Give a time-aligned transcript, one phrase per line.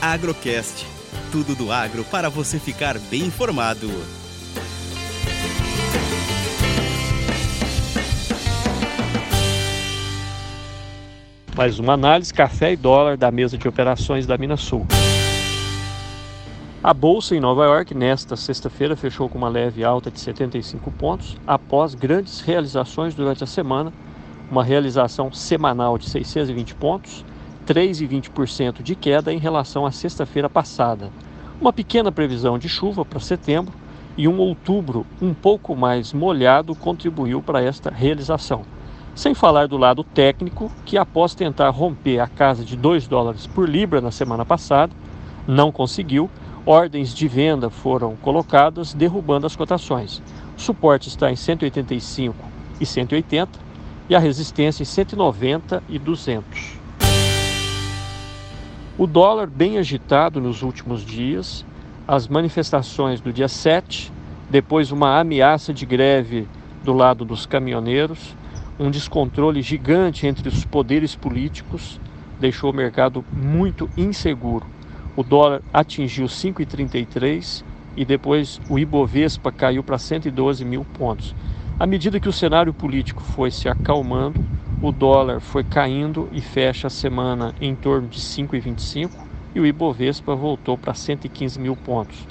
[0.00, 0.86] Agrocast.
[1.32, 3.88] Tudo do agro para você ficar bem informado.
[11.56, 14.86] Mais uma análise café e dólar da mesa de operações da Minas Sul.
[16.82, 21.38] A bolsa em Nova York nesta sexta-feira fechou com uma leve alta de 75 pontos
[21.46, 23.92] após grandes realizações durante a semana,
[24.50, 27.24] uma realização semanal de 620 pontos,
[27.66, 31.10] 3,20% de queda em relação à sexta-feira passada.
[31.60, 33.74] Uma pequena previsão de chuva para setembro
[34.16, 38.62] e um outubro um pouco mais molhado contribuiu para esta realização.
[39.14, 43.68] Sem falar do lado técnico, que após tentar romper a casa de 2 dólares por
[43.68, 44.92] libra na semana passada,
[45.46, 46.30] não conseguiu,
[46.64, 50.22] ordens de venda foram colocadas, derrubando as cotações.
[50.56, 52.36] O suporte está em 185
[52.80, 53.58] e 180
[54.08, 56.85] e a resistência em 190 e 200.
[58.98, 61.66] O dólar bem agitado nos últimos dias,
[62.08, 64.10] as manifestações do dia 7,
[64.48, 66.48] depois uma ameaça de greve
[66.82, 68.34] do lado dos caminhoneiros,
[68.80, 72.00] um descontrole gigante entre os poderes políticos
[72.40, 74.64] deixou o mercado muito inseguro.
[75.14, 77.62] O dólar atingiu 5,33
[77.98, 81.34] e depois o Ibovespa caiu para 112 mil pontos.
[81.78, 84.42] À medida que o cenário político foi se acalmando,
[84.82, 89.10] o dólar foi caindo e fecha a semana em torno de 5,25
[89.54, 92.26] e o Ibovespa voltou para 115 mil pontos.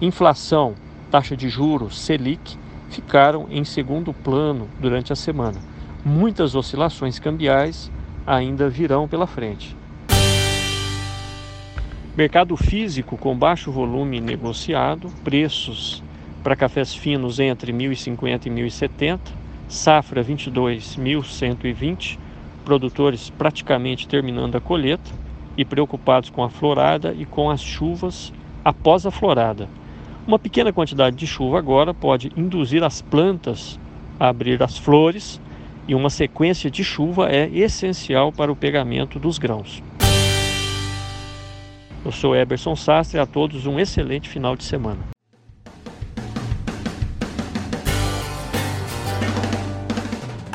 [0.00, 0.74] Inflação,
[1.10, 5.70] taxa de juros, Selic, ficaram em segundo plano durante a semana
[6.04, 7.90] muitas oscilações cambiais
[8.26, 9.76] ainda virão pela frente.
[12.16, 16.02] Mercado físico com baixo volume negociado, preços
[16.42, 19.18] para cafés finos entre 1.050 e 1.070,
[19.70, 22.18] safra 22.120,
[22.64, 25.10] produtores praticamente terminando a colheita
[25.56, 28.32] e preocupados com a florada e com as chuvas
[28.64, 29.68] após a florada.
[30.26, 33.78] Uma pequena quantidade de chuva agora pode induzir as plantas
[34.18, 35.40] a abrir as flores
[35.88, 39.82] e uma sequência de chuva é essencial para o pegamento dos grãos.
[42.04, 45.19] Eu sou Eberson Sastre a todos um excelente final de semana.